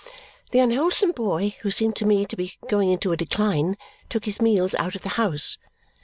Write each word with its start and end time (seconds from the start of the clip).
The 0.49 0.57
unwholesome 0.57 1.11
boy, 1.11 1.57
who 1.59 1.69
seemed 1.69 1.95
to 1.97 2.07
me 2.07 2.25
to 2.25 2.35
be 2.35 2.55
going 2.67 2.89
into 2.89 3.11
a 3.11 3.17
decline, 3.17 3.77
took 4.09 4.25
his 4.25 4.41
meals 4.41 4.73
out 4.73 4.95
of 4.95 5.03
the 5.03 5.09
house. 5.09 5.59